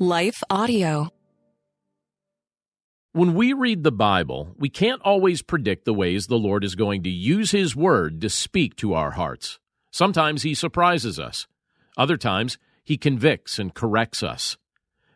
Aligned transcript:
Life 0.00 0.44
Audio. 0.48 1.08
When 3.10 3.34
we 3.34 3.52
read 3.52 3.82
the 3.82 3.90
Bible, 3.90 4.54
we 4.56 4.68
can't 4.68 5.02
always 5.02 5.42
predict 5.42 5.86
the 5.86 5.92
ways 5.92 6.28
the 6.28 6.38
Lord 6.38 6.62
is 6.62 6.76
going 6.76 7.02
to 7.02 7.10
use 7.10 7.50
His 7.50 7.74
Word 7.74 8.20
to 8.20 8.30
speak 8.30 8.76
to 8.76 8.94
our 8.94 9.10
hearts. 9.10 9.58
Sometimes 9.90 10.42
He 10.42 10.54
surprises 10.54 11.18
us, 11.18 11.48
other 11.96 12.16
times, 12.16 12.58
He 12.84 12.96
convicts 12.96 13.58
and 13.58 13.74
corrects 13.74 14.22
us. 14.22 14.56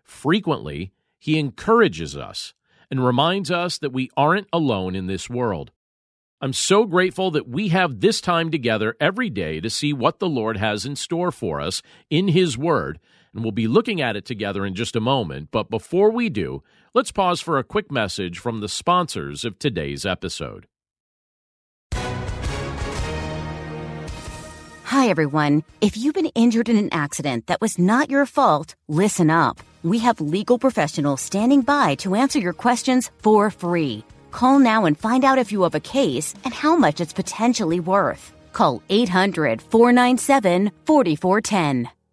Frequently, 0.03 0.91
He 1.17 1.39
encourages 1.39 2.17
us 2.17 2.53
and 2.91 3.07
reminds 3.07 3.53
us 3.53 3.79
that 3.79 3.93
we 3.93 4.11
aren't 4.17 4.49
alone 4.53 4.97
in 4.97 5.07
this 5.07 5.31
world. 5.31 5.71
I'm 6.41 6.53
so 6.53 6.87
grateful 6.87 7.31
that 7.31 7.49
we 7.49 7.69
have 7.69 8.01
this 8.01 8.21
time 8.21 8.51
together 8.51 8.97
every 8.99 9.31
day 9.31 9.61
to 9.61 9.71
see 9.71 9.93
what 9.93 10.19
the 10.19 10.29
Lord 10.29 10.57
has 10.57 10.85
in 10.85 10.97
store 10.97 11.31
for 11.31 11.61
us 11.61 11.83
in 12.11 12.27
His 12.27 12.59
Word, 12.59 12.99
and 13.35 13.43
we'll 13.43 13.53
be 13.53 13.69
looking 13.69 14.01
at 14.01 14.17
it 14.17 14.25
together 14.25 14.65
in 14.67 14.75
just 14.75 14.97
a 14.97 15.01
moment. 15.01 15.49
But 15.51 15.71
before 15.71 16.11
we 16.11 16.29
do, 16.29 16.63
let's 16.95 17.13
pause 17.13 17.41
for 17.41 17.59
a 17.59 17.65
quick 17.65 17.91
message 17.91 18.39
from 18.39 18.61
the 18.61 18.69
sponsors 18.69 19.45
of 19.45 19.59
today's 19.59 20.05
episode. 20.07 20.67
Hi, 24.93 25.09
everyone. 25.09 25.65
If 25.81 25.97
you've 25.97 26.15
been 26.15 26.27
injured 26.35 26.69
in 26.69 26.77
an 26.77 26.91
accident 26.93 27.47
that 27.47 27.63
was 27.63 27.79
not 27.79 28.11
your 28.11 28.27
fault, 28.27 28.75
listen 28.89 29.31
up. 29.31 29.59
We 29.83 29.99
have 30.01 30.21
legal 30.21 30.59
professionals 30.59 31.23
standing 31.23 31.63
by 31.63 31.95
to 31.97 32.15
answer 32.15 32.39
your 32.39 32.53
questions 32.53 33.11
for 33.23 33.51
free. 33.51 34.05
Call 34.31 34.59
now 34.59 34.85
and 34.85 34.99
find 34.99 35.25
out 35.25 35.39
if 35.39 35.51
you 35.51 35.63
have 35.63 35.75
a 35.75 35.81
case 35.81 36.35
and 36.45 36.53
how 36.53 36.77
much 36.77 37.01
it's 37.01 37.13
potentially 37.13 37.81
worth. 37.81 38.33
Call 38.53 38.83
800 38.91 39.63
497 39.63 40.71
4410. 40.87 42.02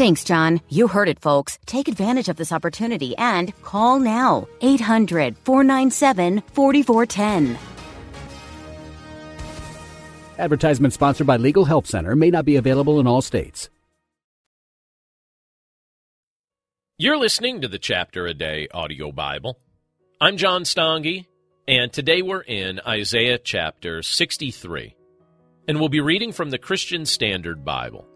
Thanks, 0.00 0.24
John. 0.24 0.62
You 0.70 0.88
heard 0.88 1.10
it, 1.10 1.18
folks. 1.20 1.58
Take 1.66 1.86
advantage 1.86 2.30
of 2.30 2.36
this 2.36 2.52
opportunity 2.52 3.14
and 3.18 3.52
call 3.60 3.98
now. 3.98 4.48
800 4.62 5.36
497 5.44 6.42
4410. 6.54 7.58
Advertisement 10.38 10.94
sponsored 10.94 11.26
by 11.26 11.36
Legal 11.36 11.66
Help 11.66 11.86
Center 11.86 12.16
may 12.16 12.30
not 12.30 12.46
be 12.46 12.56
available 12.56 12.98
in 12.98 13.06
all 13.06 13.20
states. 13.20 13.68
You're 16.96 17.18
listening 17.18 17.60
to 17.60 17.68
the 17.68 17.78
Chapter 17.78 18.24
a 18.24 18.32
Day 18.32 18.68
audio 18.72 19.12
Bible. 19.12 19.58
I'm 20.18 20.38
John 20.38 20.62
Stange, 20.62 21.26
and 21.68 21.92
today 21.92 22.22
we're 22.22 22.40
in 22.40 22.80
Isaiah 22.88 23.36
chapter 23.36 24.02
63, 24.02 24.96
and 25.68 25.78
we'll 25.78 25.90
be 25.90 26.00
reading 26.00 26.32
from 26.32 26.48
the 26.48 26.58
Christian 26.58 27.04
Standard 27.04 27.66
Bible. 27.66 28.09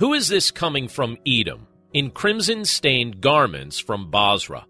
Who 0.00 0.14
is 0.14 0.28
this 0.28 0.50
coming 0.50 0.88
from 0.88 1.18
Edom, 1.26 1.66
in 1.92 2.10
crimson 2.10 2.64
stained 2.64 3.20
garments 3.20 3.78
from 3.78 4.10
Bozrah? 4.10 4.64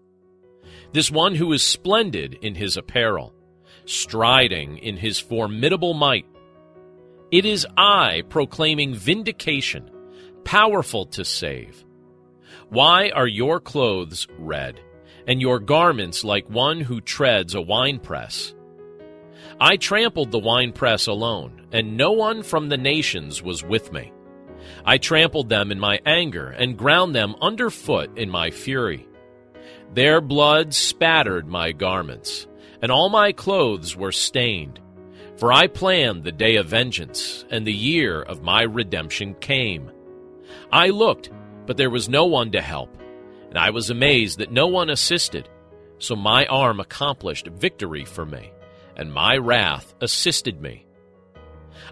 This 0.91 1.09
one 1.09 1.35
who 1.35 1.53
is 1.53 1.63
splendid 1.63 2.33
in 2.41 2.53
his 2.53 2.75
apparel, 2.75 3.33
striding 3.85 4.77
in 4.79 4.97
his 4.97 5.19
formidable 5.19 5.93
might. 5.93 6.25
It 7.31 7.45
is 7.45 7.65
I 7.77 8.23
proclaiming 8.27 8.93
vindication, 8.93 9.89
powerful 10.43 11.05
to 11.05 11.23
save. 11.23 11.85
Why 12.67 13.09
are 13.11 13.25
your 13.25 13.61
clothes 13.61 14.27
red, 14.37 14.81
and 15.27 15.39
your 15.39 15.59
garments 15.59 16.25
like 16.25 16.49
one 16.49 16.81
who 16.81 16.99
treads 16.99 17.55
a 17.55 17.61
winepress? 17.61 18.53
I 19.61 19.77
trampled 19.77 20.31
the 20.31 20.39
winepress 20.39 21.07
alone, 21.07 21.67
and 21.71 21.95
no 21.95 22.11
one 22.11 22.43
from 22.43 22.67
the 22.67 22.77
nations 22.77 23.41
was 23.41 23.63
with 23.63 23.93
me. 23.93 24.11
I 24.85 24.97
trampled 24.97 25.49
them 25.49 25.71
in 25.71 25.79
my 25.79 25.99
anger, 26.05 26.47
and 26.47 26.77
ground 26.77 27.15
them 27.15 27.35
underfoot 27.41 28.17
in 28.17 28.29
my 28.29 28.51
fury. 28.51 29.07
Their 29.93 30.21
blood 30.21 30.73
spattered 30.73 31.47
my 31.47 31.71
garments, 31.71 32.47
and 32.81 32.91
all 32.91 33.09
my 33.09 33.31
clothes 33.31 33.95
were 33.95 34.11
stained. 34.11 34.79
For 35.37 35.51
I 35.51 35.67
planned 35.67 36.23
the 36.23 36.31
day 36.31 36.55
of 36.57 36.67
vengeance, 36.67 37.45
and 37.49 37.65
the 37.65 37.73
year 37.73 38.21
of 38.21 38.43
my 38.43 38.61
redemption 38.61 39.33
came. 39.35 39.91
I 40.71 40.89
looked, 40.89 41.29
but 41.65 41.77
there 41.77 41.89
was 41.89 42.09
no 42.09 42.25
one 42.25 42.51
to 42.51 42.61
help, 42.61 42.95
and 43.49 43.57
I 43.57 43.71
was 43.71 43.89
amazed 43.89 44.39
that 44.39 44.51
no 44.51 44.67
one 44.67 44.89
assisted. 44.89 45.49
So 45.97 46.15
my 46.15 46.45
arm 46.45 46.79
accomplished 46.79 47.47
victory 47.47 48.05
for 48.05 48.25
me, 48.25 48.51
and 48.95 49.13
my 49.13 49.37
wrath 49.37 49.93
assisted 50.01 50.61
me. 50.61 50.85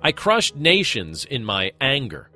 I 0.01 0.11
crushed 0.11 0.55
nations 0.55 1.25
in 1.25 1.43
my 1.43 1.71
anger. 1.81 2.29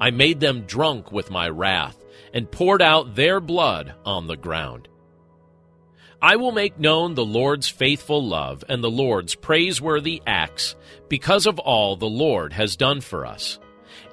I 0.00 0.10
made 0.10 0.40
them 0.40 0.62
drunk 0.62 1.12
with 1.12 1.30
my 1.30 1.48
wrath, 1.48 1.96
and 2.32 2.50
poured 2.50 2.82
out 2.82 3.14
their 3.14 3.40
blood 3.40 3.94
on 4.04 4.26
the 4.26 4.36
ground. 4.36 4.88
I 6.20 6.36
will 6.36 6.52
make 6.52 6.78
known 6.78 7.14
the 7.14 7.24
Lord's 7.24 7.68
faithful 7.68 8.26
love 8.26 8.64
and 8.68 8.82
the 8.82 8.90
Lord's 8.90 9.34
praiseworthy 9.34 10.20
acts 10.26 10.74
because 11.08 11.46
of 11.46 11.58
all 11.58 11.96
the 11.96 12.06
Lord 12.06 12.52
has 12.52 12.76
done 12.76 13.00
for 13.00 13.24
us 13.24 13.58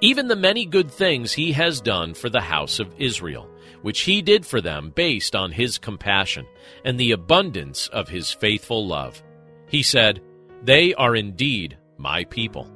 even 0.01 0.27
the 0.27 0.35
many 0.35 0.65
good 0.65 0.91
things 0.91 1.33
he 1.33 1.51
has 1.53 1.81
done 1.81 2.13
for 2.13 2.29
the 2.29 2.41
house 2.41 2.79
of 2.79 2.93
Israel, 2.99 3.49
which 3.81 4.01
he 4.01 4.21
did 4.21 4.45
for 4.45 4.61
them 4.61 4.91
based 4.95 5.35
on 5.35 5.51
his 5.51 5.77
compassion 5.77 6.45
and 6.83 6.99
the 6.99 7.11
abundance 7.11 7.87
of 7.87 8.09
his 8.09 8.31
faithful 8.31 8.85
love. 8.85 9.21
He 9.67 9.83
said, 9.83 10.21
They 10.63 10.93
are 10.95 11.15
indeed 11.15 11.77
my 11.97 12.23
people, 12.25 12.69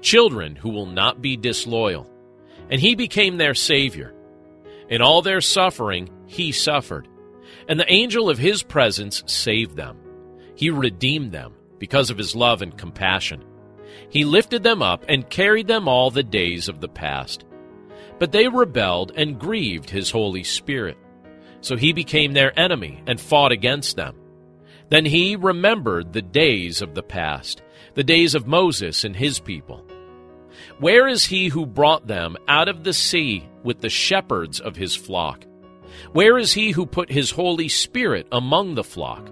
children 0.00 0.56
who 0.56 0.70
will 0.70 0.86
not 0.86 1.22
be 1.22 1.36
disloyal. 1.36 2.10
And 2.70 2.80
he 2.80 2.94
became 2.94 3.36
their 3.36 3.54
Savior. 3.54 4.14
In 4.88 5.02
all 5.02 5.22
their 5.22 5.40
suffering, 5.40 6.10
he 6.26 6.52
suffered. 6.52 7.08
And 7.68 7.78
the 7.78 7.92
angel 7.92 8.28
of 8.28 8.38
his 8.38 8.62
presence 8.62 9.22
saved 9.26 9.76
them. 9.76 9.98
He 10.54 10.70
redeemed 10.70 11.32
them 11.32 11.54
because 11.78 12.10
of 12.10 12.18
his 12.18 12.34
love 12.34 12.62
and 12.62 12.76
compassion. 12.76 13.44
He 14.08 14.24
lifted 14.24 14.62
them 14.62 14.82
up 14.82 15.04
and 15.08 15.28
carried 15.28 15.66
them 15.66 15.88
all 15.88 16.10
the 16.10 16.22
days 16.22 16.68
of 16.68 16.80
the 16.80 16.88
past. 16.88 17.44
But 18.18 18.32
they 18.32 18.48
rebelled 18.48 19.12
and 19.16 19.38
grieved 19.38 19.90
his 19.90 20.10
Holy 20.10 20.44
Spirit. 20.44 20.96
So 21.60 21.76
he 21.76 21.92
became 21.92 22.32
their 22.32 22.58
enemy 22.58 23.02
and 23.06 23.20
fought 23.20 23.52
against 23.52 23.96
them. 23.96 24.16
Then 24.90 25.04
he 25.04 25.34
remembered 25.36 26.12
the 26.12 26.22
days 26.22 26.82
of 26.82 26.94
the 26.94 27.02
past, 27.02 27.62
the 27.94 28.04
days 28.04 28.34
of 28.34 28.46
Moses 28.46 29.04
and 29.04 29.16
his 29.16 29.40
people. 29.40 29.83
Where 30.78 31.08
is 31.08 31.24
he 31.24 31.48
who 31.48 31.66
brought 31.66 32.06
them 32.06 32.36
out 32.48 32.68
of 32.68 32.84
the 32.84 32.92
sea 32.92 33.48
with 33.62 33.80
the 33.80 33.88
shepherds 33.88 34.60
of 34.60 34.76
his 34.76 34.94
flock? 34.94 35.44
Where 36.12 36.38
is 36.38 36.52
he 36.52 36.72
who 36.72 36.86
put 36.86 37.10
his 37.10 37.30
Holy 37.30 37.68
Spirit 37.68 38.26
among 38.32 38.74
the 38.74 38.84
flock? 38.84 39.30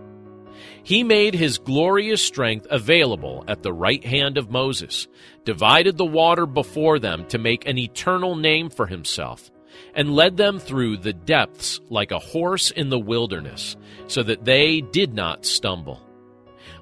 He 0.84 1.05
made 1.05 1.34
his 1.34 1.59
glorious 1.59 2.22
strength 2.22 2.66
available 2.71 3.44
at 3.47 3.62
the 3.62 3.72
right 3.72 4.05
hand 4.05 4.37
of 4.37 4.50
Moses, 4.50 5.06
divided 5.44 5.97
the 5.97 6.05
water 6.05 6.44
before 6.44 6.99
them 6.99 7.27
to 7.27 7.39
make 7.39 7.66
an 7.66 7.78
eternal 7.78 8.34
name 8.34 8.69
for 8.69 8.87
himself, 8.87 9.50
and 9.94 10.15
led 10.15 10.37
them 10.37 10.59
through 10.59 10.99
the 10.99 11.12
depths 11.12 11.81
like 11.89 12.10
a 12.10 12.19
horse 12.19 12.71
in 12.72 12.91
the 12.91 12.99
wilderness, 12.99 13.77
so 14.09 14.22
that 14.25 14.44
they 14.44 14.81
did 14.81 15.15
not 15.15 15.45
stumble. 15.45 16.01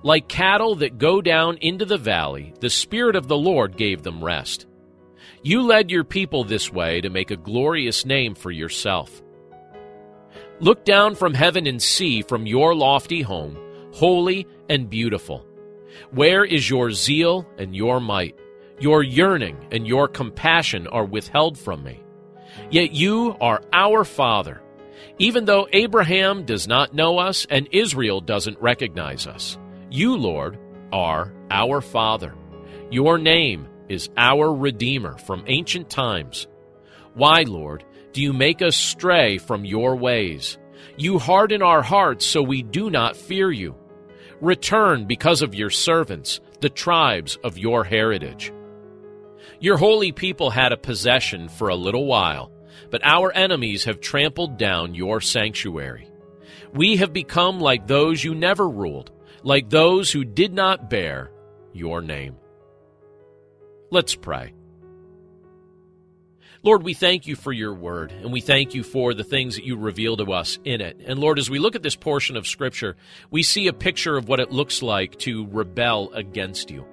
Like 0.02 0.28
cattle 0.28 0.76
that 0.76 0.98
go 0.98 1.20
down 1.20 1.56
into 1.58 1.84
the 1.84 1.98
valley, 1.98 2.54
the 2.60 2.70
Spirit 2.70 3.16
of 3.16 3.28
the 3.28 3.36
Lord 3.36 3.76
gave 3.76 4.02
them 4.02 4.24
rest. 4.24 4.66
You 5.42 5.62
led 5.62 5.90
your 5.90 6.04
people 6.04 6.44
this 6.44 6.72
way 6.72 7.00
to 7.00 7.10
make 7.10 7.30
a 7.30 7.36
glorious 7.36 8.04
name 8.04 8.34
for 8.34 8.50
yourself. 8.50 9.22
Look 10.60 10.84
down 10.84 11.14
from 11.14 11.32
heaven 11.32 11.66
and 11.66 11.80
see 11.82 12.22
from 12.22 12.46
your 12.46 12.74
lofty 12.74 13.22
home 13.22 13.56
holy 13.92 14.46
and 14.68 14.88
beautiful. 14.88 15.44
Where 16.12 16.44
is 16.44 16.68
your 16.68 16.90
zeal 16.92 17.46
and 17.58 17.74
your 17.74 18.00
might? 18.00 18.36
Your 18.78 19.02
yearning 19.02 19.66
and 19.72 19.86
your 19.86 20.08
compassion 20.08 20.86
are 20.86 21.04
withheld 21.04 21.58
from 21.58 21.82
me. 21.82 22.02
Yet 22.70 22.92
you 22.92 23.36
are 23.40 23.62
our 23.72 24.04
Father, 24.04 24.62
even 25.18 25.44
though 25.44 25.68
Abraham 25.72 26.44
does 26.44 26.66
not 26.66 26.94
know 26.94 27.18
us 27.18 27.46
and 27.50 27.68
Israel 27.72 28.20
doesn't 28.20 28.60
recognize 28.60 29.26
us. 29.26 29.58
You, 29.92 30.16
Lord, 30.16 30.56
are 30.92 31.32
our 31.50 31.80
Father. 31.80 32.32
Your 32.92 33.18
name 33.18 33.66
is 33.88 34.08
our 34.16 34.54
Redeemer 34.54 35.18
from 35.18 35.42
ancient 35.48 35.90
times. 35.90 36.46
Why, 37.14 37.42
Lord, 37.42 37.84
do 38.12 38.22
you 38.22 38.32
make 38.32 38.62
us 38.62 38.76
stray 38.76 39.38
from 39.38 39.64
your 39.64 39.96
ways? 39.96 40.58
You 40.96 41.18
harden 41.18 41.60
our 41.60 41.82
hearts 41.82 42.24
so 42.24 42.40
we 42.40 42.62
do 42.62 42.88
not 42.88 43.16
fear 43.16 43.50
you. 43.50 43.74
Return 44.40 45.06
because 45.06 45.42
of 45.42 45.56
your 45.56 45.70
servants, 45.70 46.38
the 46.60 46.70
tribes 46.70 47.36
of 47.42 47.58
your 47.58 47.82
heritage. 47.82 48.52
Your 49.58 49.76
holy 49.76 50.12
people 50.12 50.50
had 50.50 50.70
a 50.72 50.76
possession 50.76 51.48
for 51.48 51.68
a 51.68 51.74
little 51.74 52.06
while, 52.06 52.52
but 52.90 53.04
our 53.04 53.32
enemies 53.32 53.84
have 53.84 54.00
trampled 54.00 54.56
down 54.56 54.94
your 54.94 55.20
sanctuary. 55.20 56.08
We 56.72 56.98
have 56.98 57.12
become 57.12 57.58
like 57.58 57.88
those 57.88 58.22
you 58.22 58.36
never 58.36 58.68
ruled, 58.68 59.10
like 59.42 59.70
those 59.70 60.10
who 60.10 60.24
did 60.24 60.52
not 60.52 60.90
bear 60.90 61.30
your 61.72 62.00
name. 62.00 62.36
Let's 63.90 64.14
pray. 64.14 64.54
Lord, 66.62 66.82
we 66.82 66.92
thank 66.92 67.26
you 67.26 67.36
for 67.36 67.52
your 67.52 67.72
word, 67.72 68.12
and 68.12 68.30
we 68.30 68.42
thank 68.42 68.74
you 68.74 68.82
for 68.82 69.14
the 69.14 69.24
things 69.24 69.54
that 69.54 69.64
you 69.64 69.76
reveal 69.76 70.18
to 70.18 70.32
us 70.32 70.58
in 70.62 70.82
it. 70.82 71.00
And 71.06 71.18
Lord, 71.18 71.38
as 71.38 71.48
we 71.48 71.58
look 71.58 71.74
at 71.74 71.82
this 71.82 71.96
portion 71.96 72.36
of 72.36 72.46
Scripture, 72.46 72.96
we 73.30 73.42
see 73.42 73.66
a 73.66 73.72
picture 73.72 74.18
of 74.18 74.28
what 74.28 74.40
it 74.40 74.50
looks 74.50 74.82
like 74.82 75.18
to 75.20 75.46
rebel 75.50 76.12
against 76.12 76.70
you. 76.70 76.84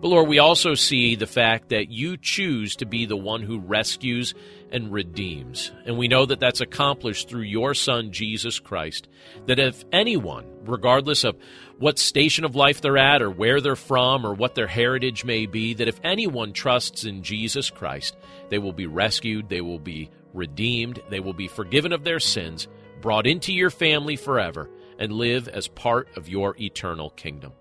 But 0.00 0.08
Lord, 0.08 0.28
we 0.28 0.38
also 0.38 0.74
see 0.74 1.16
the 1.16 1.26
fact 1.26 1.70
that 1.70 1.90
you 1.90 2.16
choose 2.16 2.76
to 2.76 2.86
be 2.86 3.04
the 3.04 3.16
one 3.16 3.42
who 3.42 3.58
rescues 3.58 4.32
and 4.70 4.92
redeems. 4.92 5.72
And 5.86 5.98
we 5.98 6.06
know 6.06 6.24
that 6.24 6.38
that's 6.38 6.60
accomplished 6.60 7.28
through 7.28 7.42
your 7.42 7.74
Son, 7.74 8.12
Jesus 8.12 8.60
Christ. 8.60 9.08
That 9.46 9.58
if 9.58 9.84
anyone, 9.90 10.46
regardless 10.62 11.24
of 11.24 11.36
what 11.78 11.98
station 11.98 12.44
of 12.44 12.54
life 12.54 12.80
they're 12.80 12.96
at 12.96 13.22
or 13.22 13.30
where 13.30 13.60
they're 13.60 13.74
from 13.74 14.24
or 14.24 14.34
what 14.34 14.54
their 14.54 14.68
heritage 14.68 15.24
may 15.24 15.46
be, 15.46 15.74
that 15.74 15.88
if 15.88 15.98
anyone 16.04 16.52
trusts 16.52 17.02
in 17.02 17.24
Jesus 17.24 17.68
Christ, 17.68 18.16
they 18.50 18.58
will 18.58 18.72
be 18.72 18.86
rescued, 18.86 19.48
they 19.48 19.62
will 19.62 19.80
be 19.80 20.10
redeemed, 20.32 21.02
they 21.10 21.18
will 21.18 21.32
be 21.32 21.48
forgiven 21.48 21.92
of 21.92 22.04
their 22.04 22.20
sins, 22.20 22.68
brought 23.00 23.26
into 23.26 23.52
your 23.52 23.70
family 23.70 24.14
forever, 24.14 24.70
and 25.00 25.12
live 25.12 25.48
as 25.48 25.66
part 25.66 26.08
of 26.16 26.28
your 26.28 26.54
eternal 26.60 27.10
kingdom. 27.10 27.52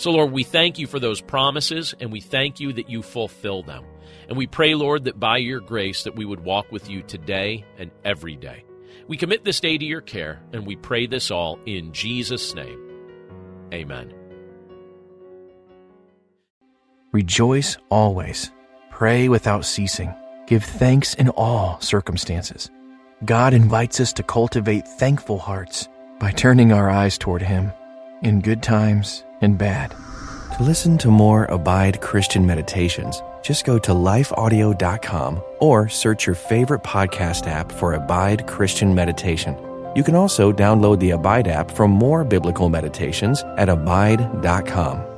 So, 0.00 0.12
Lord, 0.12 0.32
we 0.32 0.44
thank 0.44 0.78
you 0.78 0.86
for 0.86 0.98
those 0.98 1.20
promises, 1.20 1.94
and 2.00 2.10
we 2.10 2.22
thank 2.22 2.58
you 2.58 2.72
that 2.72 2.88
you 2.88 3.02
fulfill 3.02 3.62
them. 3.62 3.84
And 4.30 4.38
we 4.38 4.46
pray, 4.46 4.74
Lord, 4.74 5.04
that 5.04 5.20
by 5.20 5.36
your 5.36 5.60
grace 5.60 6.04
that 6.04 6.16
we 6.16 6.24
would 6.24 6.40
walk 6.40 6.72
with 6.72 6.88
you 6.88 7.02
today 7.02 7.66
and 7.76 7.90
every 8.02 8.34
day. 8.34 8.64
We 9.08 9.18
commit 9.18 9.44
this 9.44 9.60
day 9.60 9.76
to 9.76 9.84
your 9.84 10.00
care, 10.00 10.40
and 10.54 10.66
we 10.66 10.76
pray 10.76 11.06
this 11.06 11.30
all 11.30 11.58
in 11.66 11.92
Jesus' 11.92 12.54
name. 12.54 12.80
Amen. 13.74 14.14
Rejoice 17.12 17.76
always. 17.90 18.50
Pray 18.88 19.28
without 19.28 19.66
ceasing. 19.66 20.14
Give 20.46 20.64
thanks 20.64 21.12
in 21.12 21.28
all 21.28 21.78
circumstances. 21.82 22.70
God 23.26 23.52
invites 23.52 24.00
us 24.00 24.14
to 24.14 24.22
cultivate 24.22 24.88
thankful 24.88 25.36
hearts 25.36 25.90
by 26.18 26.30
turning 26.30 26.72
our 26.72 26.88
eyes 26.88 27.18
toward 27.18 27.42
Him 27.42 27.70
in 28.22 28.40
good 28.40 28.62
times 28.62 29.24
and 29.40 29.58
bad. 29.58 29.94
To 30.56 30.62
listen 30.62 30.98
to 30.98 31.08
more 31.08 31.44
Abide 31.46 32.00
Christian 32.00 32.46
meditations, 32.46 33.22
just 33.42 33.64
go 33.64 33.78
to 33.78 33.92
lifeaudio.com 33.92 35.42
or 35.60 35.88
search 35.88 36.26
your 36.26 36.34
favorite 36.36 36.82
podcast 36.82 37.46
app 37.46 37.72
for 37.72 37.94
Abide 37.94 38.46
Christian 38.46 38.94
Meditation. 38.94 39.56
You 39.96 40.04
can 40.04 40.14
also 40.14 40.52
download 40.52 41.00
the 41.00 41.10
Abide 41.10 41.48
app 41.48 41.70
for 41.70 41.88
more 41.88 42.24
biblical 42.24 42.68
meditations 42.68 43.42
at 43.56 43.68
abide.com. 43.68 45.09